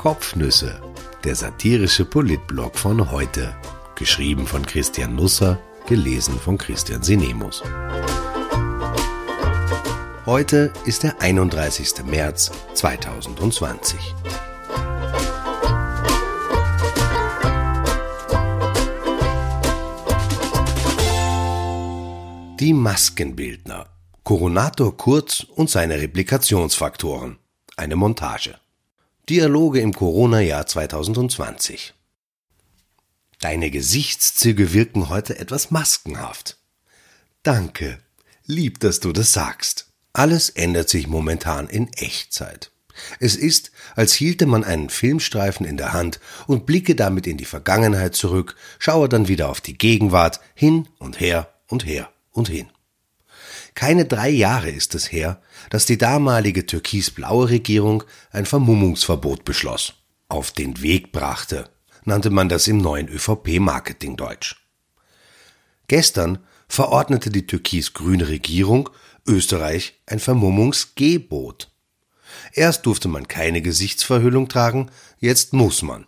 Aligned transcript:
Kopfnüsse, 0.00 0.80
der 1.24 1.34
satirische 1.34 2.06
Politblog 2.06 2.78
von 2.78 3.10
heute. 3.10 3.54
Geschrieben 3.96 4.46
von 4.46 4.64
Christian 4.64 5.14
Nusser, 5.14 5.58
gelesen 5.86 6.40
von 6.40 6.56
Christian 6.56 7.02
Sinemus. 7.02 7.62
Heute 10.24 10.72
ist 10.86 11.02
der 11.02 11.20
31. 11.20 12.02
März 12.06 12.50
2020. 12.72 14.14
Die 22.58 22.72
Maskenbildner. 22.72 23.90
Coronator 24.24 24.96
Kurz 24.96 25.40
und 25.40 25.68
seine 25.68 26.00
Replikationsfaktoren. 26.00 27.36
Eine 27.76 27.96
Montage. 27.96 28.58
Dialoge 29.30 29.78
im 29.78 29.92
Corona-Jahr 29.92 30.66
2020. 30.66 31.94
Deine 33.38 33.70
Gesichtszüge 33.70 34.72
wirken 34.72 35.08
heute 35.08 35.38
etwas 35.38 35.70
maskenhaft. 35.70 36.58
Danke. 37.44 38.00
Lieb, 38.44 38.80
dass 38.80 38.98
du 38.98 39.12
das 39.12 39.32
sagst. 39.32 39.86
Alles 40.12 40.50
ändert 40.50 40.88
sich 40.88 41.06
momentan 41.06 41.68
in 41.68 41.92
Echtzeit. 41.92 42.72
Es 43.20 43.36
ist, 43.36 43.70
als 43.94 44.14
hielte 44.14 44.46
man 44.46 44.64
einen 44.64 44.90
Filmstreifen 44.90 45.64
in 45.64 45.76
der 45.76 45.92
Hand 45.92 46.18
und 46.48 46.66
blicke 46.66 46.96
damit 46.96 47.28
in 47.28 47.36
die 47.36 47.44
Vergangenheit 47.44 48.16
zurück, 48.16 48.56
schaue 48.80 49.08
dann 49.08 49.28
wieder 49.28 49.48
auf 49.48 49.60
die 49.60 49.78
Gegenwart, 49.78 50.40
hin 50.56 50.88
und 50.98 51.20
her 51.20 51.54
und 51.68 51.86
her 51.86 52.10
und 52.32 52.48
hin. 52.48 52.68
Keine 53.74 54.04
drei 54.04 54.28
Jahre 54.28 54.70
ist 54.70 54.94
es 54.94 55.10
her, 55.12 55.40
dass 55.70 55.86
die 55.86 55.98
damalige 55.98 56.66
türkisblaue 56.66 57.50
Regierung 57.50 58.04
ein 58.30 58.46
Vermummungsverbot 58.46 59.44
beschloss, 59.44 59.94
auf 60.28 60.50
den 60.50 60.82
Weg 60.82 61.12
brachte, 61.12 61.70
nannte 62.04 62.30
man 62.30 62.48
das 62.48 62.66
im 62.66 62.78
neuen 62.78 63.08
ÖVP-Marketingdeutsch. 63.08 64.56
Gestern 65.88 66.38
verordnete 66.68 67.30
die 67.30 67.46
türkis-grüne 67.46 68.28
Regierung 68.28 68.90
Österreich 69.26 70.00
ein 70.06 70.18
Vermummungsgebot. 70.18 71.70
Erst 72.52 72.86
durfte 72.86 73.08
man 73.08 73.28
keine 73.28 73.62
Gesichtsverhüllung 73.62 74.48
tragen, 74.48 74.90
jetzt 75.18 75.52
muss 75.52 75.82
man. 75.82 76.06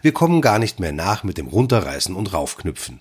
Wir 0.00 0.12
kommen 0.12 0.40
gar 0.40 0.58
nicht 0.58 0.80
mehr 0.80 0.92
nach 0.92 1.24
mit 1.24 1.38
dem 1.38 1.48
Runterreißen 1.48 2.14
und 2.14 2.32
Raufknüpfen. 2.32 3.00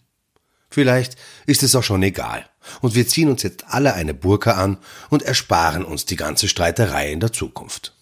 Vielleicht 0.69 1.17
ist 1.45 1.63
es 1.63 1.75
auch 1.75 1.83
schon 1.83 2.01
egal. 2.01 2.49
Und 2.81 2.95
wir 2.95 3.07
ziehen 3.07 3.29
uns 3.29 3.43
jetzt 3.43 3.65
alle 3.67 3.93
eine 3.93 4.13
Burka 4.13 4.51
an 4.53 4.77
und 5.09 5.23
ersparen 5.23 5.83
uns 5.83 6.05
die 6.05 6.15
ganze 6.15 6.47
Streiterei 6.47 7.11
in 7.11 7.19
der 7.19 7.33
Zukunft. 7.33 7.93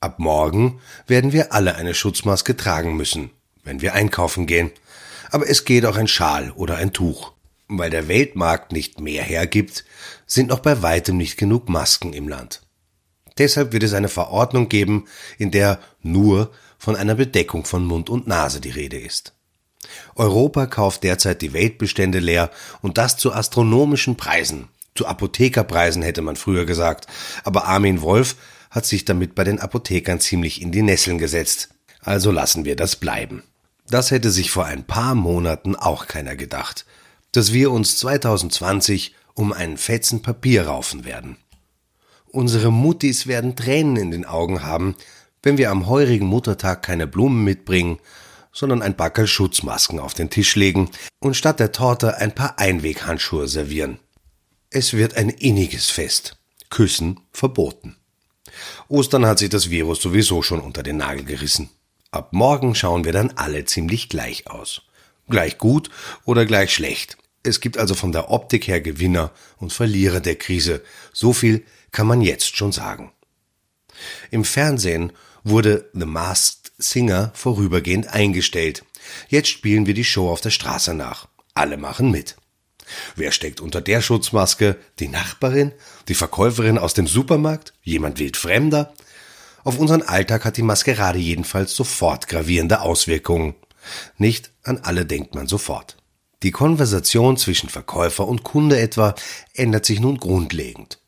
Ab 0.00 0.18
morgen 0.18 0.80
werden 1.06 1.32
wir 1.32 1.52
alle 1.52 1.76
eine 1.76 1.94
Schutzmaske 1.94 2.56
tragen 2.56 2.96
müssen, 2.96 3.30
wenn 3.64 3.82
wir 3.82 3.94
einkaufen 3.94 4.46
gehen. 4.46 4.70
Aber 5.30 5.48
es 5.48 5.64
geht 5.64 5.84
auch 5.84 5.96
ein 5.96 6.08
Schal 6.08 6.50
oder 6.52 6.76
ein 6.76 6.92
Tuch. 6.92 7.32
Weil 7.68 7.90
der 7.90 8.08
Weltmarkt 8.08 8.72
nicht 8.72 8.98
mehr 8.98 9.22
hergibt, 9.22 9.84
sind 10.26 10.48
noch 10.48 10.58
bei 10.58 10.82
weitem 10.82 11.16
nicht 11.16 11.36
genug 11.36 11.68
Masken 11.68 12.12
im 12.12 12.28
Land. 12.28 12.62
Deshalb 13.38 13.72
wird 13.72 13.84
es 13.84 13.92
eine 13.92 14.08
Verordnung 14.08 14.68
geben, 14.68 15.06
in 15.38 15.50
der 15.50 15.78
nur 16.02 16.50
von 16.78 16.96
einer 16.96 17.14
Bedeckung 17.14 17.64
von 17.64 17.84
Mund 17.84 18.10
und 18.10 18.26
Nase 18.26 18.60
die 18.60 18.70
Rede 18.70 18.98
ist. 18.98 19.34
Europa 20.14 20.66
kauft 20.66 21.04
derzeit 21.04 21.42
die 21.42 21.52
Weltbestände 21.52 22.18
leer 22.18 22.50
und 22.82 22.98
das 22.98 23.16
zu 23.16 23.32
astronomischen 23.32 24.16
Preisen. 24.16 24.68
Zu 24.94 25.06
Apothekerpreisen 25.06 26.02
hätte 26.02 26.22
man 26.22 26.36
früher 26.36 26.64
gesagt. 26.66 27.06
Aber 27.44 27.66
Armin 27.66 28.02
Wolf 28.02 28.36
hat 28.70 28.86
sich 28.86 29.04
damit 29.04 29.34
bei 29.34 29.44
den 29.44 29.58
Apothekern 29.58 30.20
ziemlich 30.20 30.60
in 30.60 30.72
die 30.72 30.82
Nesseln 30.82 31.18
gesetzt. 31.18 31.70
Also 32.02 32.30
lassen 32.30 32.64
wir 32.64 32.76
das 32.76 32.96
bleiben. 32.96 33.42
Das 33.88 34.10
hätte 34.10 34.30
sich 34.30 34.50
vor 34.50 34.66
ein 34.66 34.84
paar 34.84 35.14
Monaten 35.14 35.74
auch 35.74 36.06
keiner 36.06 36.36
gedacht. 36.36 36.86
Dass 37.32 37.52
wir 37.52 37.70
uns 37.70 37.96
2020 37.98 39.14
um 39.34 39.52
einen 39.52 39.76
Fetzen 39.76 40.22
Papier 40.22 40.66
raufen 40.66 41.04
werden. 41.04 41.36
Unsere 42.26 42.70
Muttis 42.70 43.26
werden 43.26 43.56
Tränen 43.56 43.96
in 43.96 44.10
den 44.10 44.24
Augen 44.24 44.62
haben, 44.62 44.94
wenn 45.42 45.58
wir 45.58 45.70
am 45.70 45.86
heurigen 45.88 46.26
Muttertag 46.26 46.82
keine 46.82 47.06
Blumen 47.06 47.42
mitbringen 47.42 47.98
sondern 48.52 48.82
ein 48.82 48.96
Backel 48.96 49.26
Schutzmasken 49.26 50.00
auf 50.00 50.14
den 50.14 50.30
Tisch 50.30 50.56
legen 50.56 50.90
und 51.18 51.36
statt 51.36 51.60
der 51.60 51.72
Torte 51.72 52.16
ein 52.16 52.34
paar 52.34 52.58
Einweghandschuhe 52.58 53.48
servieren. 53.48 53.98
Es 54.70 54.92
wird 54.92 55.16
ein 55.16 55.28
inniges 55.28 55.90
Fest. 55.90 56.36
Küssen 56.70 57.20
verboten. 57.32 57.96
Ostern 58.88 59.26
hat 59.26 59.38
sich 59.38 59.48
das 59.48 59.70
Virus 59.70 60.00
sowieso 60.00 60.42
schon 60.42 60.60
unter 60.60 60.82
den 60.82 60.98
Nagel 60.98 61.24
gerissen. 61.24 61.70
Ab 62.10 62.32
morgen 62.32 62.74
schauen 62.74 63.04
wir 63.04 63.12
dann 63.12 63.32
alle 63.36 63.64
ziemlich 63.64 64.08
gleich 64.08 64.48
aus. 64.48 64.82
Gleich 65.28 65.58
gut 65.58 65.90
oder 66.24 66.46
gleich 66.46 66.74
schlecht. 66.74 67.16
Es 67.42 67.60
gibt 67.60 67.78
also 67.78 67.94
von 67.94 68.12
der 68.12 68.30
Optik 68.30 68.66
her 68.66 68.80
Gewinner 68.80 69.32
und 69.58 69.72
Verlierer 69.72 70.20
der 70.20 70.36
Krise. 70.36 70.82
So 71.12 71.32
viel 71.32 71.64
kann 71.92 72.06
man 72.06 72.20
jetzt 72.20 72.56
schon 72.56 72.72
sagen. 72.72 73.12
Im 74.30 74.44
Fernsehen 74.44 75.12
wurde 75.42 75.90
The 75.94 76.06
Masked 76.06 76.59
Singer 76.80 77.32
vorübergehend 77.34 78.08
eingestellt. 78.08 78.84
Jetzt 79.28 79.48
spielen 79.48 79.86
wir 79.86 79.94
die 79.94 80.04
Show 80.04 80.30
auf 80.30 80.40
der 80.40 80.50
Straße 80.50 80.94
nach. 80.94 81.28
Alle 81.54 81.76
machen 81.76 82.10
mit. 82.10 82.36
Wer 83.16 83.32
steckt 83.32 83.60
unter 83.60 83.80
der 83.80 84.00
Schutzmaske? 84.02 84.76
Die 84.98 85.08
Nachbarin? 85.08 85.72
Die 86.08 86.14
Verkäuferin 86.14 86.78
aus 86.78 86.94
dem 86.94 87.06
Supermarkt? 87.06 87.72
Jemand 87.82 88.18
wildfremder? 88.18 88.92
Auf 89.62 89.78
unseren 89.78 90.02
Alltag 90.02 90.44
hat 90.44 90.56
die 90.56 90.62
Maskerade 90.62 91.18
jedenfalls 91.18 91.74
sofort 91.74 92.28
gravierende 92.28 92.80
Auswirkungen. 92.80 93.54
Nicht 94.16 94.50
an 94.62 94.78
alle 94.78 95.06
denkt 95.06 95.34
man 95.34 95.46
sofort. 95.46 95.96
Die 96.42 96.50
Konversation 96.50 97.36
zwischen 97.36 97.68
Verkäufer 97.68 98.26
und 98.26 98.44
Kunde 98.44 98.80
etwa 98.80 99.14
ändert 99.54 99.84
sich 99.84 100.00
nun 100.00 100.16
grundlegend. 100.16 100.99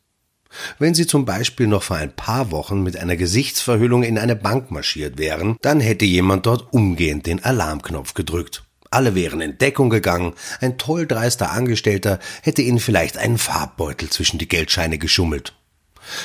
Wenn 0.79 0.93
Sie 0.93 1.07
zum 1.07 1.25
Beispiel 1.25 1.67
noch 1.67 1.83
vor 1.83 1.97
ein 1.97 2.15
paar 2.15 2.51
Wochen 2.51 2.83
mit 2.83 2.97
einer 2.97 3.15
Gesichtsverhüllung 3.15 4.03
in 4.03 4.17
eine 4.17 4.35
Bank 4.35 4.71
marschiert 4.71 5.17
wären, 5.17 5.57
dann 5.61 5.79
hätte 5.79 6.05
jemand 6.05 6.45
dort 6.45 6.73
umgehend 6.73 7.25
den 7.25 7.43
Alarmknopf 7.43 8.13
gedrückt. 8.13 8.63
Alle 8.89 9.15
wären 9.15 9.41
in 9.41 9.57
Deckung 9.57 9.89
gegangen, 9.89 10.33
ein 10.61 10.77
toll 10.77 11.07
dreister 11.07 11.51
Angestellter 11.51 12.19
hätte 12.43 12.61
Ihnen 12.61 12.79
vielleicht 12.79 13.17
einen 13.17 13.39
Farbbeutel 13.39 14.09
zwischen 14.09 14.37
die 14.37 14.47
Geldscheine 14.47 14.99
geschummelt. 14.99 15.53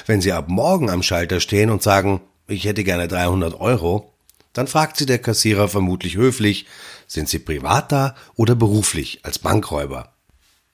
Wenn 0.06 0.21
Sie 0.21 0.33
ab 0.33 0.49
morgen 0.49 0.91
am 0.91 1.03
Schalter 1.03 1.41
stehen 1.41 1.71
und 1.71 1.83
sagen, 1.83 2.21
ich 2.47 2.65
hätte 2.65 2.84
gerne 2.84 3.09
300 3.09 3.59
Euro, 3.59 4.12
dann 4.53 4.67
fragt 4.67 4.97
Sie 4.97 5.06
der 5.06 5.19
Kassierer 5.19 5.69
vermutlich 5.69 6.17
höflich, 6.17 6.67
sind 7.06 7.28
Sie 7.28 7.38
privat 7.38 7.91
da 7.93 8.15
oder 8.34 8.55
beruflich 8.55 9.21
als 9.22 9.38
Bankräuber? 9.38 10.12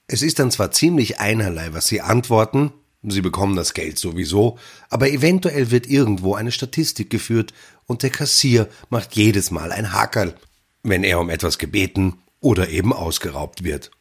Es 0.07 0.21
ist 0.21 0.39
dann 0.39 0.51
zwar 0.51 0.71
ziemlich 0.71 1.19
einerlei, 1.19 1.69
was 1.71 1.87
Sie 1.87 2.01
antworten, 2.01 2.73
Sie 3.07 3.21
bekommen 3.21 3.55
das 3.55 3.73
Geld 3.73 3.99
sowieso, 3.99 4.57
aber 4.89 5.09
eventuell 5.09 5.71
wird 5.71 5.87
irgendwo 5.87 6.35
eine 6.35 6.51
Statistik 6.51 7.09
geführt 7.09 7.53
und 7.85 8.03
der 8.03 8.09
Kassier 8.09 8.67
macht 8.89 9.15
jedes 9.15 9.51
Mal 9.51 9.71
ein 9.71 9.93
Hakerl, 9.93 10.35
wenn 10.83 11.03
er 11.03 11.19
um 11.19 11.29
etwas 11.29 11.57
gebeten 11.57 12.19
oder 12.39 12.69
eben 12.69 12.93
ausgeraubt 12.93 13.63
wird. 13.63 13.91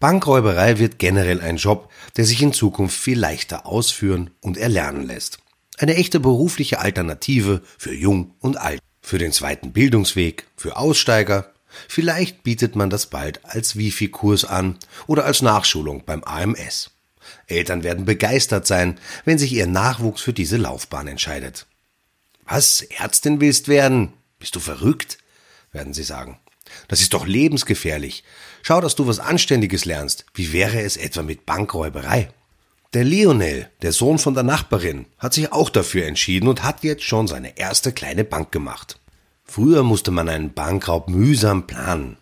Bankräuberei 0.00 0.78
wird 0.78 0.98
generell 0.98 1.40
ein 1.40 1.56
Job, 1.56 1.90
der 2.16 2.24
sich 2.24 2.40
in 2.40 2.52
Zukunft 2.52 2.96
viel 2.98 3.18
leichter 3.18 3.66
ausführen 3.66 4.30
und 4.40 4.56
erlernen 4.56 5.06
lässt. 5.06 5.38
Eine 5.76 5.96
echte 5.96 6.20
berufliche 6.20 6.80
Alternative 6.80 7.62
für 7.76 7.94
Jung 7.94 8.34
und 8.40 8.58
Alt, 8.58 8.80
für 9.00 9.18
den 9.18 9.32
zweiten 9.32 9.72
Bildungsweg, 9.72 10.46
für 10.56 10.76
Aussteiger. 10.76 11.52
Vielleicht 11.88 12.42
bietet 12.42 12.76
man 12.76 12.90
das 12.90 13.06
bald 13.06 13.44
als 13.44 13.76
Wifi-Kurs 13.76 14.44
an 14.44 14.78
oder 15.06 15.24
als 15.24 15.42
Nachschulung 15.42 16.04
beim 16.04 16.22
AMS. 16.24 16.90
Eltern 17.48 17.82
werden 17.82 18.04
begeistert 18.04 18.66
sein, 18.66 18.98
wenn 19.24 19.38
sich 19.38 19.52
ihr 19.52 19.66
Nachwuchs 19.66 20.22
für 20.22 20.32
diese 20.32 20.56
Laufbahn 20.56 21.08
entscheidet. 21.08 21.66
Was, 22.44 22.82
Ärztin 22.82 23.40
willst 23.40 23.68
werden? 23.68 24.12
Bist 24.38 24.54
du 24.54 24.60
verrückt? 24.60 25.18
werden 25.72 25.92
sie 25.92 26.02
sagen. 26.02 26.38
Das 26.86 27.00
ist 27.00 27.14
doch 27.14 27.26
lebensgefährlich. 27.26 28.24
Schau, 28.62 28.80
dass 28.80 28.94
du 28.94 29.06
was 29.06 29.18
Anständiges 29.18 29.84
lernst. 29.84 30.26
Wie 30.34 30.52
wäre 30.52 30.80
es 30.82 30.96
etwa 30.96 31.22
mit 31.22 31.46
Bankräuberei? 31.46 32.30
Der 32.94 33.04
Lionel, 33.04 33.70
der 33.82 33.92
Sohn 33.92 34.18
von 34.18 34.34
der 34.34 34.42
Nachbarin, 34.42 35.06
hat 35.18 35.34
sich 35.34 35.52
auch 35.52 35.70
dafür 35.70 36.06
entschieden 36.06 36.48
und 36.48 36.62
hat 36.62 36.84
jetzt 36.84 37.04
schon 37.04 37.26
seine 37.26 37.58
erste 37.58 37.92
kleine 37.92 38.24
Bank 38.24 38.52
gemacht. 38.52 38.98
Früher 39.44 39.82
musste 39.82 40.10
man 40.10 40.28
einen 40.28 40.52
Bankraub 40.52 41.08
mühsam 41.08 41.66
planen. 41.66 42.17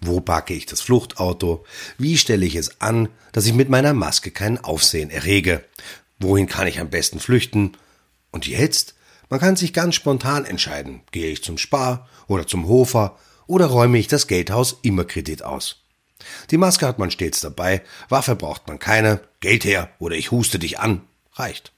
Wo 0.00 0.20
parke 0.20 0.54
ich 0.54 0.66
das 0.66 0.80
Fluchtauto? 0.80 1.64
Wie 1.98 2.16
stelle 2.16 2.46
ich 2.46 2.54
es 2.54 2.80
an, 2.80 3.08
dass 3.32 3.46
ich 3.46 3.52
mit 3.52 3.68
meiner 3.68 3.92
Maske 3.92 4.30
kein 4.30 4.62
Aufsehen 4.62 5.10
errege? 5.10 5.64
Wohin 6.18 6.46
kann 6.46 6.66
ich 6.66 6.80
am 6.80 6.90
besten 6.90 7.20
flüchten? 7.20 7.76
Und 8.30 8.46
jetzt? 8.46 8.94
Man 9.28 9.40
kann 9.40 9.56
sich 9.56 9.72
ganz 9.72 9.94
spontan 9.94 10.44
entscheiden. 10.44 11.02
Gehe 11.12 11.30
ich 11.30 11.44
zum 11.44 11.58
Spar 11.58 12.08
oder 12.26 12.46
zum 12.46 12.66
Hofer 12.66 13.18
oder 13.46 13.66
räume 13.66 13.98
ich 13.98 14.08
das 14.08 14.26
Geldhaus 14.26 14.78
immer 14.82 15.04
Kredit 15.04 15.42
aus? 15.42 15.82
Die 16.50 16.56
Maske 16.56 16.86
hat 16.86 16.98
man 16.98 17.10
stets 17.10 17.40
dabei, 17.40 17.82
Waffe 18.08 18.36
braucht 18.36 18.68
man 18.68 18.78
keine, 18.78 19.20
Geld 19.40 19.64
her 19.64 19.90
oder 19.98 20.16
ich 20.16 20.30
huste 20.30 20.58
dich 20.58 20.78
an. 20.78 21.02
Reicht. 21.34 21.72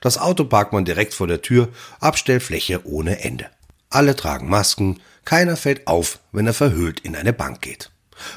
Das 0.00 0.18
Auto 0.18 0.44
parkt 0.44 0.72
man 0.72 0.84
direkt 0.84 1.14
vor 1.14 1.26
der 1.26 1.42
Tür, 1.42 1.68
Abstellfläche 2.00 2.86
ohne 2.86 3.22
Ende. 3.22 3.50
Alle 3.88 4.14
tragen 4.16 4.48
Masken, 4.48 5.00
keiner 5.24 5.56
fällt 5.56 5.86
auf, 5.86 6.20
wenn 6.32 6.46
er 6.46 6.54
verhüllt 6.54 7.00
in 7.00 7.16
eine 7.16 7.32
Bank 7.32 7.60
geht. 7.60 7.90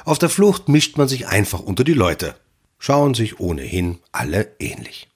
Auf 0.06 0.20
der 0.20 0.30
Flucht 0.30 0.70
mischt 0.70 0.98
man 0.98 1.08
sich 1.08 1.28
einfach 1.28 1.60
unter 1.60 1.84
die 1.84 1.94
Leute, 1.94 2.36
schauen 2.78 3.14
sich 3.14 3.40
ohnehin 3.40 4.00
alle 4.12 4.56
ähnlich. 4.60 5.10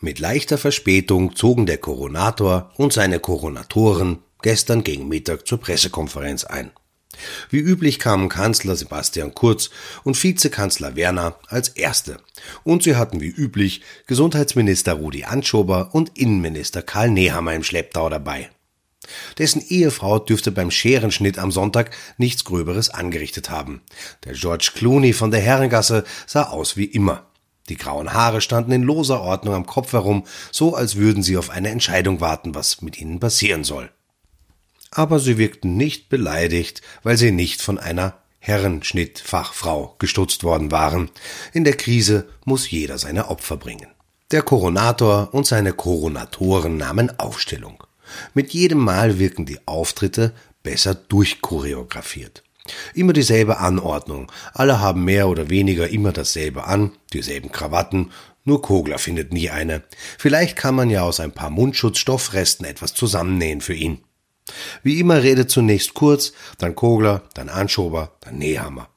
Mit 0.00 0.20
leichter 0.20 0.58
Verspätung 0.58 1.34
zogen 1.34 1.66
der 1.66 1.78
Koronator 1.78 2.72
und 2.76 2.92
seine 2.92 3.18
Koronatoren 3.18 4.18
gestern 4.42 4.84
gegen 4.84 5.08
Mittag 5.08 5.46
zur 5.46 5.58
Pressekonferenz 5.58 6.44
ein. 6.44 6.70
Wie 7.50 7.58
üblich 7.58 7.98
kamen 7.98 8.28
Kanzler 8.28 8.76
Sebastian 8.76 9.34
Kurz 9.34 9.70
und 10.04 10.22
Vizekanzler 10.22 10.94
Werner 10.94 11.38
als 11.48 11.70
Erste. 11.70 12.18
Und 12.62 12.84
sie 12.84 12.96
hatten 12.96 13.20
wie 13.20 13.28
üblich 13.28 13.82
Gesundheitsminister 14.06 14.92
Rudi 14.92 15.24
Anschober 15.24 15.90
und 15.92 16.16
Innenminister 16.16 16.82
Karl 16.82 17.10
Nehammer 17.10 17.54
im 17.54 17.64
Schlepptau 17.64 18.08
dabei. 18.08 18.50
Dessen 19.38 19.62
Ehefrau 19.66 20.18
dürfte 20.18 20.50
beim 20.50 20.70
Scherenschnitt 20.70 21.38
am 21.38 21.50
Sonntag 21.50 21.90
nichts 22.16 22.44
Gröberes 22.44 22.90
angerichtet 22.90 23.50
haben. 23.50 23.82
Der 24.24 24.34
George 24.34 24.70
Clooney 24.74 25.12
von 25.12 25.30
der 25.30 25.40
Herrengasse 25.40 26.04
sah 26.26 26.44
aus 26.44 26.76
wie 26.76 26.84
immer. 26.84 27.26
Die 27.68 27.76
grauen 27.76 28.14
Haare 28.14 28.40
standen 28.40 28.72
in 28.72 28.82
loser 28.82 29.20
Ordnung 29.20 29.54
am 29.54 29.66
Kopf 29.66 29.92
herum, 29.92 30.24
so 30.50 30.74
als 30.74 30.96
würden 30.96 31.22
sie 31.22 31.36
auf 31.36 31.50
eine 31.50 31.68
Entscheidung 31.68 32.20
warten, 32.20 32.54
was 32.54 32.80
mit 32.80 32.98
ihnen 32.98 33.20
passieren 33.20 33.64
soll 33.64 33.90
aber 34.90 35.18
sie 35.18 35.38
wirkten 35.38 35.76
nicht 35.76 36.08
beleidigt, 36.08 36.82
weil 37.02 37.16
sie 37.16 37.30
nicht 37.30 37.60
von 37.62 37.78
einer 37.78 38.14
Herrenschnittfachfrau 38.40 39.96
gestutzt 39.98 40.44
worden 40.44 40.70
waren. 40.70 41.10
In 41.52 41.64
der 41.64 41.76
Krise 41.76 42.28
muss 42.44 42.70
jeder 42.70 42.98
seine 42.98 43.28
Opfer 43.28 43.56
bringen. 43.56 43.88
Der 44.30 44.42
Koronator 44.42 45.30
und 45.32 45.46
seine 45.46 45.72
Koronatoren 45.72 46.76
nahmen 46.76 47.18
Aufstellung. 47.18 47.82
Mit 48.34 48.52
jedem 48.52 48.78
Mal 48.78 49.18
wirken 49.18 49.46
die 49.46 49.58
Auftritte 49.66 50.32
besser 50.62 50.94
durchchoreografiert. 50.94 52.42
Immer 52.94 53.12
dieselbe 53.12 53.58
Anordnung. 53.58 54.30
Alle 54.52 54.80
haben 54.80 55.04
mehr 55.04 55.28
oder 55.28 55.48
weniger 55.48 55.88
immer 55.88 56.12
dasselbe 56.12 56.64
an, 56.64 56.92
dieselben 57.12 57.50
Krawatten. 57.50 58.10
Nur 58.44 58.62
Kogler 58.62 58.98
findet 58.98 59.32
nie 59.32 59.50
eine. 59.50 59.82
Vielleicht 60.18 60.56
kann 60.56 60.74
man 60.74 60.90
ja 60.90 61.02
aus 61.02 61.20
ein 61.20 61.32
paar 61.32 61.50
Mundschutzstoffresten 61.50 62.66
etwas 62.66 62.94
zusammennähen 62.94 63.60
für 63.60 63.74
ihn. 63.74 64.00
Wie 64.82 65.00
immer 65.00 65.22
redet 65.22 65.50
zunächst 65.50 65.94
Kurz, 65.94 66.32
dann 66.58 66.74
Kogler, 66.74 67.22
dann 67.34 67.48
Anschober, 67.48 68.12
dann 68.20 68.38
Nehammer. 68.38 68.88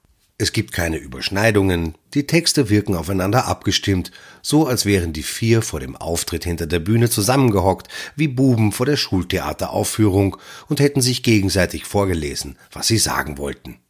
Es 0.42 0.54
gibt 0.54 0.72
keine 0.72 0.98
Überschneidungen, 0.98 1.94
die 2.16 2.26
Texte 2.26 2.72
wirken 2.72 2.96
aufeinander 2.96 3.46
abgestimmt, 3.46 4.12
so 4.42 4.66
als 4.66 4.88
wären 4.88 5.14
die 5.14 5.22
vier 5.22 5.62
vor 5.62 5.80
dem 5.80 5.96
Auftritt 5.96 6.46
hinter 6.46 6.66
der 6.66 6.80
Bühne 6.80 7.12
zusammengehockt, 7.12 7.90
wie 8.16 8.28
Buben 8.28 8.72
vor 8.72 8.88
der 8.88 8.98
Schultheateraufführung 8.98 10.38
und 10.68 10.80
hätten 10.80 11.00
sich 11.00 11.22
gegenseitig 11.22 11.86
vorgelesen, 11.86 12.58
was 12.72 12.88
sie 12.88 12.98
sagen 12.98 13.38
wollten. 13.38 13.82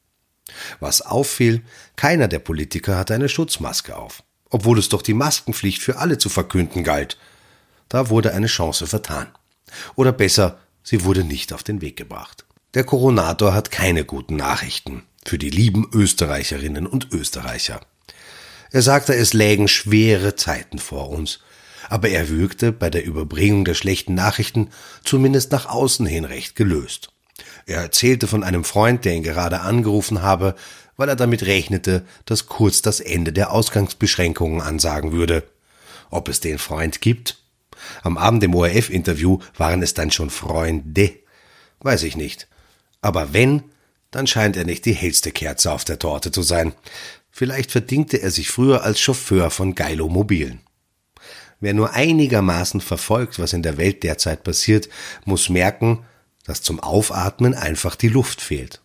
Was 0.81 1.01
auffiel, 1.01 1.61
keiner 1.95 2.27
der 2.27 2.39
Politiker 2.39 2.97
hatte 2.97 3.13
eine 3.13 3.29
Schutzmaske 3.29 3.95
auf, 3.95 4.21
obwohl 4.49 4.77
es 4.77 4.89
doch 4.89 5.03
die 5.03 5.13
Maskenpflicht 5.13 5.81
für 5.81 5.99
alle 5.99 6.17
zu 6.17 6.27
verkünden 6.27 6.83
galt. 6.83 7.17
Da 7.87 8.09
wurde 8.09 8.33
eine 8.33 8.47
Chance 8.47 8.87
vertan. 8.87 9.27
Oder 9.95 10.11
besser, 10.11 10.59
Sie 10.83 11.05
wurde 11.05 11.23
nicht 11.23 11.53
auf 11.53 11.63
den 11.63 11.79
Weg 11.79 11.95
gebracht. 11.95 12.43
Der 12.73 12.83
Koronator 12.83 13.53
hat 13.53 13.71
keine 13.71 14.03
guten 14.03 14.35
Nachrichten 14.35 15.03
für 15.25 15.37
die 15.37 15.49
lieben 15.49 15.89
Österreicherinnen 15.93 16.87
und 16.87 17.11
Österreicher. 17.11 17.81
Er 18.71 18.81
sagte, 18.81 19.13
es 19.13 19.33
lägen 19.33 19.67
schwere 19.67 20.35
Zeiten 20.35 20.79
vor 20.79 21.09
uns, 21.09 21.39
aber 21.89 22.09
er 22.09 22.29
wirkte 22.29 22.71
bei 22.71 22.89
der 22.89 23.05
Überbringung 23.05 23.65
der 23.65 23.73
schlechten 23.73 24.15
Nachrichten 24.15 24.69
zumindest 25.03 25.51
nach 25.51 25.65
außen 25.65 26.05
hin 26.05 26.25
recht 26.25 26.55
gelöst. 26.55 27.11
Er 27.65 27.81
erzählte 27.81 28.27
von 28.27 28.43
einem 28.43 28.63
Freund, 28.63 29.05
der 29.05 29.13
ihn 29.13 29.23
gerade 29.23 29.61
angerufen 29.61 30.21
habe, 30.21 30.55
weil 30.97 31.09
er 31.09 31.15
damit 31.15 31.45
rechnete, 31.45 32.05
dass 32.25 32.47
kurz 32.47 32.81
das 32.81 32.99
Ende 32.99 33.33
der 33.33 33.51
Ausgangsbeschränkungen 33.51 34.61
ansagen 34.61 35.11
würde. 35.11 35.43
Ob 36.09 36.29
es 36.29 36.39
den 36.39 36.57
Freund 36.57 37.01
gibt? 37.01 37.37
Am 38.03 38.17
Abend 38.17 38.43
im 38.43 38.55
ORF-Interview 38.55 39.39
waren 39.57 39.81
es 39.81 39.93
dann 39.93 40.11
schon 40.11 40.29
Freunde. 40.29 41.13
Weiß 41.79 42.03
ich 42.03 42.15
nicht. 42.15 42.47
Aber 43.01 43.33
wenn, 43.33 43.63
dann 44.11 44.27
scheint 44.27 44.57
er 44.57 44.65
nicht 44.65 44.85
die 44.85 44.93
hellste 44.93 45.31
Kerze 45.31 45.71
auf 45.71 45.85
der 45.85 45.99
Torte 45.99 46.31
zu 46.31 46.41
sein. 46.41 46.73
Vielleicht 47.31 47.71
verdingte 47.71 48.21
er 48.21 48.29
sich 48.29 48.49
früher 48.49 48.83
als 48.83 48.99
Chauffeur 48.99 49.49
von 49.49 49.73
Geilo 49.73 50.09
Mobilen. 50.09 50.59
Wer 51.61 51.73
nur 51.73 51.93
einigermaßen 51.93 52.81
verfolgt, 52.81 53.39
was 53.39 53.53
in 53.53 53.63
der 53.63 53.77
Welt 53.77 54.03
derzeit 54.03 54.43
passiert, 54.43 54.89
muss 55.25 55.49
merken, 55.49 56.05
dass 56.43 56.61
zum 56.61 56.79
Aufatmen 56.79 57.53
einfach 57.53 57.95
die 57.95 58.09
Luft 58.09 58.41
fehlt. 58.41 58.81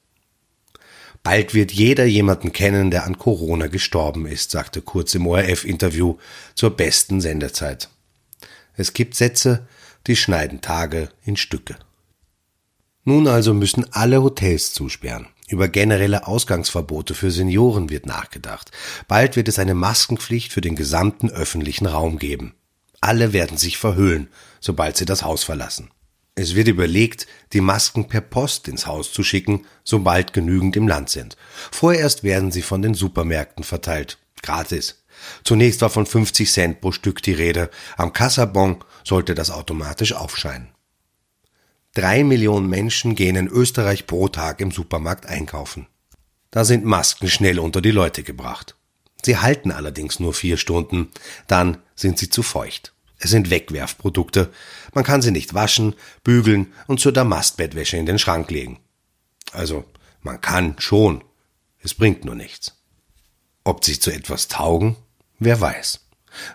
Bald 1.22 1.54
wird 1.54 1.72
jeder 1.72 2.04
jemanden 2.04 2.52
kennen, 2.52 2.92
der 2.92 3.04
an 3.04 3.18
Corona 3.18 3.66
gestorben 3.66 4.26
ist, 4.26 4.52
sagte 4.52 4.80
Kurz 4.80 5.14
im 5.14 5.26
ORF-Interview 5.26 6.18
zur 6.54 6.70
besten 6.70 7.20
Sendezeit. 7.20 7.88
Es 8.76 8.92
gibt 8.92 9.16
Sätze, 9.16 9.66
die 10.06 10.14
schneiden 10.14 10.60
Tage 10.60 11.08
in 11.24 11.36
Stücke. 11.36 11.76
Nun 13.08 13.28
also 13.28 13.54
müssen 13.54 13.86
alle 13.92 14.20
Hotels 14.20 14.72
zusperren. 14.72 15.28
Über 15.48 15.68
generelle 15.68 16.26
Ausgangsverbote 16.26 17.14
für 17.14 17.30
Senioren 17.30 17.88
wird 17.88 18.04
nachgedacht. 18.04 18.72
Bald 19.06 19.36
wird 19.36 19.46
es 19.46 19.60
eine 19.60 19.74
Maskenpflicht 19.74 20.52
für 20.52 20.60
den 20.60 20.74
gesamten 20.74 21.30
öffentlichen 21.30 21.86
Raum 21.86 22.18
geben. 22.18 22.54
Alle 23.00 23.32
werden 23.32 23.58
sich 23.58 23.78
verhüllen, 23.78 24.26
sobald 24.58 24.96
sie 24.96 25.04
das 25.04 25.22
Haus 25.22 25.44
verlassen. 25.44 25.92
Es 26.34 26.56
wird 26.56 26.66
überlegt, 26.66 27.28
die 27.52 27.60
Masken 27.60 28.08
per 28.08 28.22
Post 28.22 28.66
ins 28.66 28.88
Haus 28.88 29.12
zu 29.12 29.22
schicken, 29.22 29.64
sobald 29.84 30.32
genügend 30.32 30.74
im 30.74 30.88
Land 30.88 31.08
sind. 31.08 31.36
Vorerst 31.70 32.24
werden 32.24 32.50
sie 32.50 32.62
von 32.62 32.82
den 32.82 32.94
Supermärkten 32.94 33.62
verteilt. 33.62 34.18
Gratis. 34.42 35.04
Zunächst 35.44 35.80
war 35.80 35.90
von 35.90 36.06
50 36.06 36.50
Cent 36.50 36.80
pro 36.80 36.90
Stück 36.90 37.22
die 37.22 37.34
Rede. 37.34 37.70
Am 37.96 38.12
Kassabon 38.12 38.84
sollte 39.04 39.36
das 39.36 39.52
automatisch 39.52 40.12
aufscheinen. 40.12 40.75
Drei 41.96 42.24
Millionen 42.24 42.68
Menschen 42.68 43.14
gehen 43.14 43.36
in 43.36 43.48
Österreich 43.48 44.06
pro 44.06 44.28
Tag 44.28 44.60
im 44.60 44.70
Supermarkt 44.70 45.24
einkaufen. 45.24 45.86
Da 46.50 46.62
sind 46.62 46.84
Masken 46.84 47.26
schnell 47.30 47.58
unter 47.58 47.80
die 47.80 47.90
Leute 47.90 48.22
gebracht. 48.22 48.76
Sie 49.24 49.38
halten 49.38 49.70
allerdings 49.70 50.20
nur 50.20 50.34
vier 50.34 50.58
Stunden, 50.58 51.10
dann 51.46 51.78
sind 51.94 52.18
sie 52.18 52.28
zu 52.28 52.42
feucht. 52.42 52.92
Es 53.18 53.30
sind 53.30 53.48
Wegwerfprodukte. 53.48 54.52
Man 54.92 55.04
kann 55.04 55.22
sie 55.22 55.30
nicht 55.30 55.54
waschen, 55.54 55.94
bügeln 56.22 56.74
und 56.86 57.00
zur 57.00 57.12
Damastbettwäsche 57.12 57.96
in 57.96 58.04
den 58.04 58.18
Schrank 58.18 58.50
legen. 58.50 58.78
Also, 59.52 59.86
man 60.20 60.38
kann 60.42 60.74
schon. 60.78 61.24
Es 61.78 61.94
bringt 61.94 62.26
nur 62.26 62.34
nichts. 62.34 62.76
Ob 63.64 63.86
sie 63.86 63.98
zu 63.98 64.10
etwas 64.10 64.48
taugen? 64.48 64.96
Wer 65.38 65.62
weiß. 65.62 66.00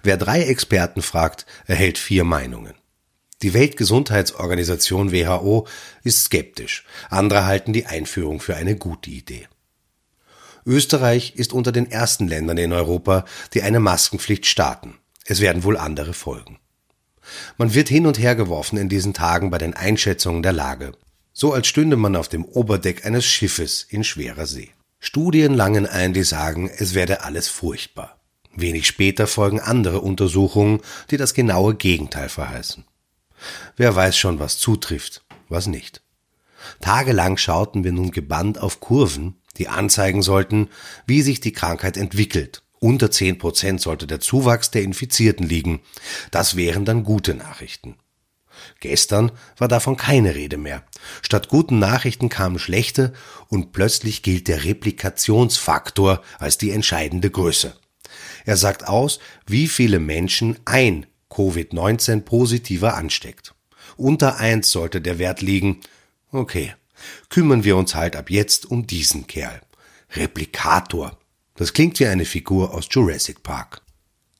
Wer 0.03 0.17
drei 0.17 0.43
Experten 0.43 1.01
fragt, 1.01 1.47
erhält 1.65 1.97
vier 1.97 2.25
Meinungen. 2.25 2.75
Die 3.41 3.53
Weltgesundheitsorganisation 3.53 5.11
WHO 5.11 5.67
ist 6.03 6.23
skeptisch, 6.25 6.85
andere 7.09 7.45
halten 7.45 7.73
die 7.73 7.87
Einführung 7.87 8.39
für 8.39 8.55
eine 8.55 8.75
gute 8.75 9.09
Idee. 9.09 9.47
Österreich 10.65 11.33
ist 11.35 11.53
unter 11.53 11.71
den 11.71 11.89
ersten 11.89 12.27
Ländern 12.27 12.57
in 12.57 12.71
Europa, 12.71 13.25
die 13.53 13.63
eine 13.63 13.79
Maskenpflicht 13.79 14.45
starten. 14.45 14.95
Es 15.25 15.41
werden 15.41 15.63
wohl 15.63 15.77
andere 15.77 16.13
folgen. 16.13 16.59
Man 17.57 17.73
wird 17.73 17.89
hin 17.89 18.05
und 18.05 18.19
her 18.19 18.35
geworfen 18.35 18.77
in 18.77 18.89
diesen 18.89 19.13
Tagen 19.13 19.49
bei 19.49 19.57
den 19.57 19.73
Einschätzungen 19.73 20.43
der 20.43 20.53
Lage, 20.53 20.91
so 21.33 21.53
als 21.53 21.67
stünde 21.67 21.95
man 21.95 22.15
auf 22.15 22.27
dem 22.27 22.45
Oberdeck 22.45 23.05
eines 23.05 23.25
Schiffes 23.25 23.83
in 23.89 24.03
schwerer 24.03 24.45
See. 24.45 24.69
Studien 24.99 25.55
langen 25.55 25.87
ein, 25.87 26.13
die 26.13 26.23
sagen, 26.23 26.69
es 26.69 26.93
werde 26.93 27.23
alles 27.23 27.47
furchtbar. 27.47 28.19
Wenig 28.55 28.85
später 28.85 29.25
folgen 29.27 29.59
andere 29.59 30.01
Untersuchungen, 30.01 30.81
die 31.09 31.17
das 31.17 31.33
genaue 31.33 31.73
Gegenteil 31.73 32.29
verheißen. 32.29 32.85
Wer 33.75 33.95
weiß 33.95 34.17
schon, 34.17 34.39
was 34.39 34.57
zutrifft, 34.57 35.23
was 35.49 35.67
nicht. 35.67 36.01
Tagelang 36.79 37.37
schauten 37.37 37.83
wir 37.83 37.91
nun 37.91 38.11
gebannt 38.11 38.59
auf 38.59 38.79
Kurven, 38.79 39.41
die 39.57 39.67
anzeigen 39.67 40.21
sollten, 40.21 40.69
wie 41.05 41.21
sich 41.21 41.39
die 41.39 41.53
Krankheit 41.53 41.97
entwickelt. 41.97 42.63
Unter 42.79 43.11
zehn 43.11 43.37
Prozent 43.37 43.81
sollte 43.81 44.07
der 44.07 44.19
Zuwachs 44.19 44.71
der 44.71 44.81
Infizierten 44.81 45.47
liegen. 45.47 45.81
Das 46.31 46.55
wären 46.55 46.85
dann 46.85 47.03
gute 47.03 47.35
Nachrichten. 47.35 47.95
Gestern 48.79 49.31
war 49.57 49.67
davon 49.67 49.97
keine 49.97 50.35
Rede 50.35 50.57
mehr. 50.57 50.83
Statt 51.21 51.47
guten 51.47 51.79
Nachrichten 51.79 52.29
kamen 52.29 52.59
schlechte 52.59 53.13
und 53.47 53.71
plötzlich 53.71 54.23
gilt 54.23 54.47
der 54.47 54.63
Replikationsfaktor 54.63 56.21
als 56.39 56.57
die 56.57 56.71
entscheidende 56.71 57.29
Größe. 57.29 57.75
Er 58.45 58.57
sagt 58.57 58.87
aus, 58.87 59.19
wie 59.45 59.67
viele 59.67 59.99
Menschen 59.99 60.59
ein 60.65 61.05
Covid-19 61.31 62.21
positiver 62.21 62.95
ansteckt. 62.95 63.53
Unter 63.97 64.37
eins 64.37 64.71
sollte 64.71 65.01
der 65.01 65.17
Wert 65.17 65.41
liegen. 65.41 65.81
Okay, 66.31 66.73
kümmern 67.29 67.63
wir 67.63 67.77
uns 67.77 67.95
halt 67.95 68.15
ab 68.15 68.29
jetzt 68.29 68.65
um 68.65 68.85
diesen 68.85 69.27
Kerl. 69.27 69.61
Replikator. 70.15 71.17
Das 71.55 71.73
klingt 71.73 71.99
wie 71.99 72.07
eine 72.07 72.25
Figur 72.25 72.73
aus 72.73 72.87
Jurassic 72.89 73.43
Park. 73.43 73.81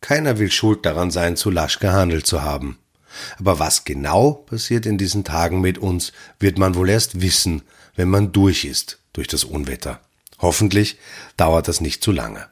Keiner 0.02 0.40
will 0.40 0.52
schuld 0.52 0.86
daran 0.86 1.12
sein, 1.12 1.38
zu 1.38 1.50
lasch 1.50 1.80
gehandelt 1.80 2.26
zu 2.26 2.42
haben. 2.42 2.78
Aber 3.40 3.60
was 3.60 3.84
genau 3.84 4.34
passiert 4.34 4.86
in 4.86 4.98
diesen 4.98 5.24
Tagen 5.24 5.62
mit 5.62 5.78
uns, 5.78 6.12
wird 6.40 6.58
man 6.58 6.76
wohl 6.76 6.90
erst 6.90 7.22
wissen, 7.22 7.62
wenn 7.96 8.10
man 8.10 8.32
durch 8.32 8.66
ist 8.66 9.02
durch 9.14 9.28
das 9.28 9.44
Unwetter. 9.44 10.00
Hoffentlich 10.40 10.98
dauert 11.38 11.68
das 11.68 11.82
nicht 11.82 12.04
zu 12.04 12.12
lange. 12.12 12.48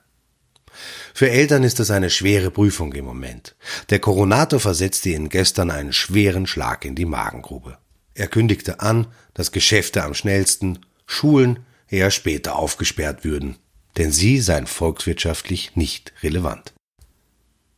Für 1.14 1.30
Eltern 1.30 1.64
ist 1.64 1.80
das 1.80 1.92
eine 1.92 2.10
schwere 2.10 2.52
Prüfung 2.52 2.94
im 2.94 3.06
Moment. 3.06 3.56
Der 3.90 4.00
Koronator 4.00 4.60
versetzte 4.60 5.10
ihnen 5.10 5.30
gestern 5.30 5.72
einen 5.72 5.94
schweren 5.94 6.48
Schlag 6.48 6.86
in 6.86 6.96
die 6.96 7.06
Magengrube. 7.06 7.78
Er 8.14 8.28
kündigte 8.28 8.80
an, 8.82 9.08
dass 9.34 9.52
Geschäfte 9.52 10.04
am 10.04 10.14
schnellsten, 10.14 10.80
Schulen 11.06 11.60
eher 11.88 12.12
später 12.12 12.56
aufgesperrt 12.56 13.24
würden, 13.24 13.58
denn 13.98 14.12
sie 14.12 14.40
seien 14.40 14.68
volkswirtschaftlich 14.68 15.76
nicht 15.76 16.14
relevant. 16.22 16.74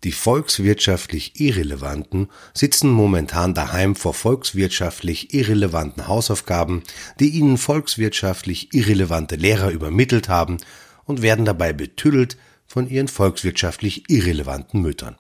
Die 0.03 0.11
volkswirtschaftlich 0.11 1.39
Irrelevanten 1.39 2.29
sitzen 2.55 2.89
momentan 2.89 3.53
daheim 3.53 3.95
vor 3.95 4.15
volkswirtschaftlich 4.15 5.33
irrelevanten 5.33 6.07
Hausaufgaben, 6.07 6.81
die 7.19 7.29
ihnen 7.29 7.59
volkswirtschaftlich 7.59 8.73
irrelevante 8.73 9.35
Lehrer 9.35 9.69
übermittelt 9.69 10.27
haben 10.27 10.57
und 11.05 11.21
werden 11.21 11.45
dabei 11.45 11.71
betüdelt 11.71 12.37
von 12.71 12.89
ihren 12.89 13.09
volkswirtschaftlich 13.09 14.09
irrelevanten 14.09 14.81
Müttern. 14.81 15.17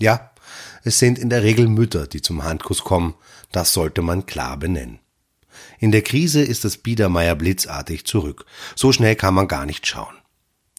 Ja, 0.00 0.32
es 0.82 0.98
sind 0.98 1.18
in 1.18 1.30
der 1.30 1.44
Regel 1.44 1.68
Mütter, 1.68 2.08
die 2.08 2.22
zum 2.22 2.42
Handkuss 2.42 2.82
kommen, 2.82 3.14
das 3.52 3.72
sollte 3.72 4.02
man 4.02 4.26
klar 4.26 4.56
benennen. 4.56 4.98
In 5.78 5.92
der 5.92 6.02
Krise 6.02 6.42
ist 6.42 6.64
das 6.64 6.78
Biedermeier 6.78 7.36
blitzartig 7.36 8.04
zurück. 8.04 8.46
So 8.74 8.90
schnell 8.92 9.14
kann 9.14 9.34
man 9.34 9.46
gar 9.46 9.64
nicht 9.64 9.86
schauen. 9.86 10.14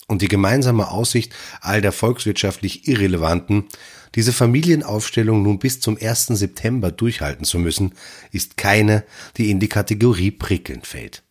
Und 0.08 0.22
die 0.22 0.28
gemeinsame 0.28 0.92
Aussicht 0.92 1.34
all 1.62 1.82
der 1.82 1.94
volkswirtschaftlich 1.94 2.88
Irrelevanten, 2.88 3.70
diese 4.16 4.34
Familienaufstellung 4.34 5.42
nun 5.42 5.60
bis 5.60 5.80
zum 5.80 5.98
1. 6.00 6.28
September 6.28 6.92
durchhalten 6.92 7.46
zu 7.46 7.60
müssen, 7.60 7.94
ist 8.32 8.58
keine, 8.58 9.06
die 9.38 9.50
in 9.50 9.62
die 9.62 9.70
Kategorie 9.70 10.32
prickelnd 10.32 10.86
fällt. 10.86 11.24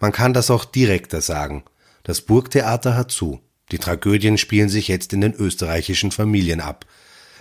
Man 0.00 0.12
kann 0.12 0.32
das 0.32 0.50
auch 0.50 0.64
direkter 0.64 1.20
sagen. 1.20 1.64
Das 2.02 2.22
Burgtheater 2.22 2.96
hat 2.96 3.10
zu. 3.10 3.40
Die 3.72 3.78
Tragödien 3.78 4.38
spielen 4.38 4.68
sich 4.68 4.88
jetzt 4.88 5.12
in 5.12 5.20
den 5.20 5.34
österreichischen 5.34 6.10
Familien 6.10 6.60
ab. 6.60 6.86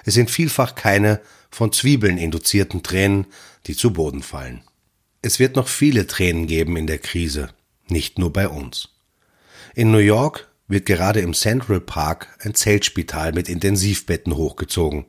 Es 0.05 0.13
sind 0.13 0.31
vielfach 0.31 0.75
keine 0.75 1.19
von 1.50 1.71
Zwiebeln 1.71 2.17
induzierten 2.17 2.83
Tränen, 2.83 3.27
die 3.67 3.75
zu 3.75 3.91
Boden 3.91 4.21
fallen. 4.21 4.62
Es 5.21 5.39
wird 5.39 5.55
noch 5.55 5.67
viele 5.67 6.07
Tränen 6.07 6.48
geben 6.48 6.77
in 6.77 6.88
der 6.88 7.00
Krise, 7.00 7.50
nicht 7.88 8.19
nur 8.19 8.31
bei 8.31 8.48
uns. 8.48 8.89
In 9.75 9.91
New 9.91 9.98
York 9.98 10.50
wird 10.67 10.86
gerade 10.86 11.19
im 11.19 11.33
Central 11.33 11.81
Park 11.81 12.27
ein 12.41 12.53
Zeltspital 12.53 13.33
mit 13.33 13.50
Intensivbetten 13.50 14.36
hochgezogen. 14.36 15.05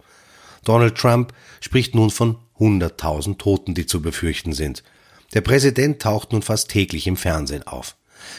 Donald 0.65 0.97
Trump 0.97 1.33
spricht 1.61 1.95
nun 1.95 2.11
von 2.11 2.39
100.000 2.59 3.39
Toten, 3.39 3.75
die 3.75 3.87
zu 3.87 4.03
befürchten 4.03 4.53
sind. 4.53 4.83
Der 5.33 5.43
Präsident 5.43 6.03
taucht 6.03 6.33
nun 6.33 6.43
fast 6.43 6.71
täglich 6.71 7.07
im 7.07 7.17
Fernsehen 7.17 7.67
auf. 7.67 7.97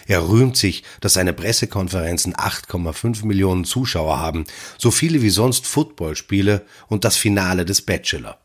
Er 0.07 0.27
rühmt 0.27 0.57
sich, 0.57 0.83
dass 0.99 1.13
seine 1.13 1.33
Pressekonferenzen 1.33 2.33
8,5 2.35 3.25
Millionen 3.25 3.65
Zuschauer 3.65 4.19
haben, 4.19 4.45
so 4.77 4.91
viele 4.91 5.21
wie 5.21 5.29
sonst 5.29 5.67
Footballspiele 5.67 6.65
und 6.87 7.05
das 7.05 7.17
Finale 7.17 7.65
des 7.65 7.81
Bachelor. 7.81 8.39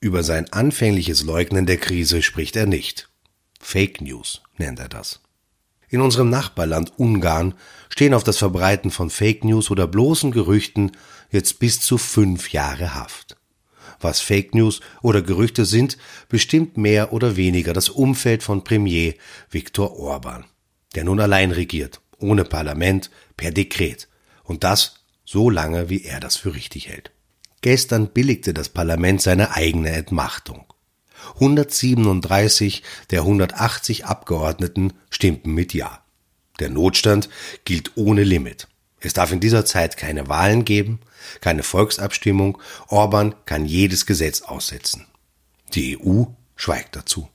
Über 0.00 0.24
sein 0.24 0.52
anfängliches 0.52 1.22
Leugnen 1.22 1.66
der 1.66 1.76
Krise 1.76 2.22
spricht 2.22 2.56
er 2.56 2.66
nicht. 2.66 3.08
Fake 3.60 4.00
News 4.00 4.42
nennt 4.58 4.80
er 4.80 4.88
das. 4.88 5.20
In 5.88 6.00
unserem 6.00 6.30
Nachbarland 6.30 6.92
Ungarn 6.98 7.54
stehen 7.88 8.14
auf 8.14 8.24
das 8.24 8.38
Verbreiten 8.38 8.90
von 8.90 9.10
Fake 9.10 9.44
News 9.44 9.70
oder 9.70 9.86
bloßen 9.86 10.32
Gerüchten 10.32 10.92
jetzt 11.30 11.58
bis 11.58 11.80
zu 11.80 11.98
fünf 11.98 12.50
Jahre 12.52 12.94
Haft. 12.94 13.36
Was 14.00 14.20
Fake 14.20 14.54
News 14.54 14.80
oder 15.02 15.22
Gerüchte 15.22 15.64
sind, 15.64 15.98
bestimmt 16.28 16.76
mehr 16.76 17.12
oder 17.12 17.36
weniger 17.36 17.72
das 17.72 17.88
Umfeld 17.88 18.42
von 18.42 18.64
Premier 18.64 19.14
Viktor 19.50 19.96
Orban 19.98 20.46
der 20.94 21.04
nun 21.04 21.20
allein 21.20 21.50
regiert, 21.50 22.00
ohne 22.18 22.44
Parlament, 22.44 23.10
per 23.36 23.50
Dekret. 23.50 24.08
Und 24.44 24.64
das 24.64 24.96
so 25.24 25.50
lange, 25.50 25.88
wie 25.88 26.04
er 26.04 26.20
das 26.20 26.36
für 26.36 26.54
richtig 26.54 26.88
hält. 26.88 27.10
Gestern 27.60 28.08
billigte 28.08 28.52
das 28.52 28.68
Parlament 28.68 29.22
seine 29.22 29.52
eigene 29.54 29.90
Entmachtung. 29.90 30.66
137 31.34 32.82
der 33.10 33.20
180 33.20 34.06
Abgeordneten 34.06 34.92
stimmten 35.10 35.52
mit 35.52 35.72
Ja. 35.72 36.02
Der 36.58 36.68
Notstand 36.68 37.28
gilt 37.64 37.92
ohne 37.96 38.24
Limit. 38.24 38.68
Es 39.00 39.12
darf 39.12 39.32
in 39.32 39.40
dieser 39.40 39.64
Zeit 39.64 39.96
keine 39.96 40.28
Wahlen 40.28 40.64
geben, 40.64 41.00
keine 41.40 41.62
Volksabstimmung, 41.62 42.58
Orban 42.88 43.34
kann 43.46 43.64
jedes 43.66 44.06
Gesetz 44.06 44.42
aussetzen. 44.42 45.06
Die 45.74 45.98
EU 45.98 46.24
schweigt 46.56 46.94
dazu. 46.94 47.28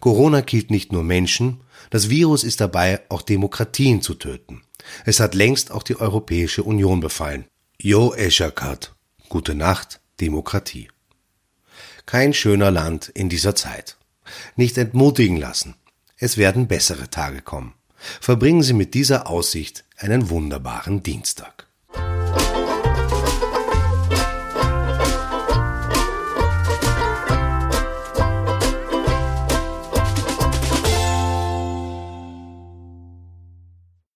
Corona 0.00 0.42
killt 0.42 0.70
nicht 0.70 0.92
nur 0.92 1.04
Menschen, 1.04 1.60
das 1.90 2.08
Virus 2.08 2.44
ist 2.44 2.60
dabei, 2.60 3.00
auch 3.08 3.22
Demokratien 3.22 4.02
zu 4.02 4.14
töten. 4.14 4.62
Es 5.04 5.20
hat 5.20 5.34
längst 5.34 5.70
auch 5.70 5.82
die 5.82 5.96
Europäische 5.96 6.62
Union 6.62 7.00
befallen. 7.00 7.46
Jo 7.80 8.12
Eschakat. 8.14 8.94
Gute 9.28 9.54
Nacht, 9.54 10.00
Demokratie. 10.20 10.88
Kein 12.06 12.34
schöner 12.34 12.70
Land 12.70 13.08
in 13.08 13.28
dieser 13.28 13.54
Zeit. 13.54 13.96
Nicht 14.56 14.76
entmutigen 14.78 15.36
lassen. 15.36 15.74
Es 16.16 16.36
werden 16.36 16.68
bessere 16.68 17.10
Tage 17.10 17.42
kommen. 17.42 17.74
Verbringen 18.20 18.62
Sie 18.62 18.74
mit 18.74 18.94
dieser 18.94 19.28
Aussicht 19.28 19.84
einen 19.96 20.30
wunderbaren 20.30 21.02
Dienstag. 21.02 21.66